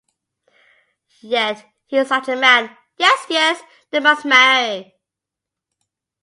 Yet 1.21 1.63
he 1.85 1.97
is 1.97 2.07
such 2.07 2.27
a 2.27 2.35
man. 2.35 2.75
Yes, 2.97 3.23
yes, 3.29 3.61
they 3.91 3.99
must 3.99 4.25
marry. 4.25 4.95